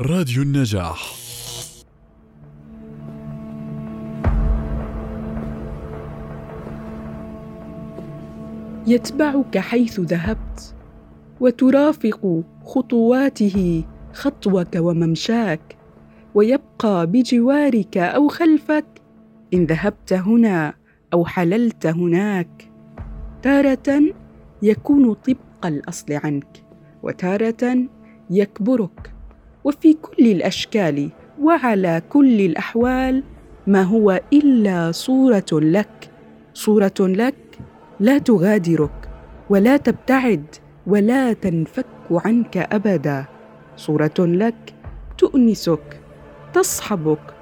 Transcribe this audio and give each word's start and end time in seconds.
راديو 0.00 0.42
النجاح. 0.42 1.14
يتبعك 8.86 9.58
حيث 9.58 10.00
ذهبت 10.00 10.74
وترافق 11.40 12.42
خطواته 12.64 13.84
خطوك 14.12 14.76
وممشاك 14.76 15.76
ويبقى 16.34 17.06
بجوارك 17.06 17.96
أو 17.96 18.28
خلفك 18.28 18.86
إن 19.54 19.64
ذهبت 19.64 20.12
هنا 20.12 20.74
أو 21.12 21.24
حللت 21.24 21.86
هناك. 21.86 22.70
تارة 23.42 24.02
يكون 24.62 25.14
طبق 25.14 25.66
الأصل 25.66 26.12
عنك 26.12 26.64
وتارة 27.02 27.88
يكبرك 28.30 29.13
وفي 29.64 29.92
كل 29.92 30.26
الأشكال 30.26 31.10
وعلى 31.40 32.02
كل 32.08 32.40
الأحوال 32.40 33.22
ما 33.66 33.82
هو 33.82 34.20
إلا 34.32 34.92
صورة 34.92 35.46
لك. 35.52 36.10
صورة 36.54 36.94
لك 37.00 37.58
لا 38.00 38.18
تغادرك 38.18 39.08
ولا 39.50 39.76
تبتعد 39.76 40.44
ولا 40.86 41.32
تنفك 41.32 41.86
عنك 42.10 42.56
أبدا. 42.56 43.24
صورة 43.76 44.14
لك 44.18 44.74
تؤنسك 45.18 46.00
تصحبك 46.54 47.34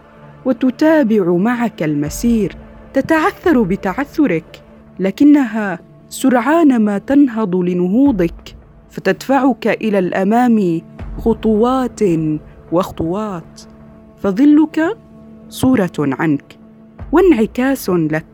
وتتابع 0.44 1.32
معك 1.32 1.82
المسير 1.82 2.56
تتعثر 2.94 3.62
بتعثرك 3.62 4.62
لكنها 4.98 5.78
سرعان 6.08 6.80
ما 6.84 6.98
تنهض 6.98 7.56
لنهوضك 7.56 8.56
فتدفعك 8.90 9.66
إلى 9.66 9.98
الأمام 9.98 10.80
خطوات 11.18 12.00
وخطوات 12.72 13.62
فظلك 14.22 14.98
صورة 15.48 15.92
عنك 15.98 16.58
وانعكاس 17.12 17.90
لك. 17.90 18.26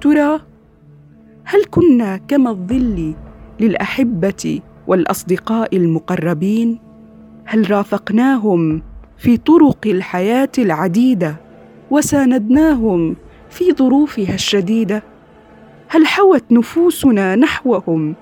ترى 0.00 0.40
هل 1.44 1.64
كنا 1.70 2.16
كما 2.16 2.50
الظل 2.50 3.14
للأحبة 3.60 4.60
والأصدقاء 4.86 5.76
المقربين؟ 5.76 6.78
هل 7.44 7.70
رافقناهم 7.70 8.82
في 9.18 9.36
طرق 9.36 9.86
الحياة 9.86 10.48
العديدة 10.58 11.36
وساندناهم 11.90 13.16
في 13.50 13.72
ظروفها 13.72 14.34
الشديدة. 14.34 15.02
هل 15.88 16.06
حوت 16.06 16.44
نفوسنا 16.50 17.36
نحوهم 17.36 18.14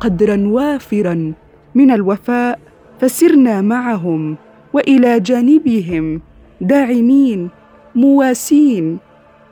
قدرا 0.00 0.36
وافرا 0.46 1.32
من 1.74 1.90
الوفاء؟ 1.90 2.58
فسرنا 3.00 3.60
معهم 3.60 4.36
وإلى 4.72 5.20
جانبهم 5.20 6.20
داعمين 6.60 7.50
مواسين 7.94 8.98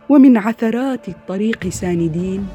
ومن 0.08 0.36
عثرات 0.36 1.08
الطريق 1.08 1.68
ساندين. 1.68 2.46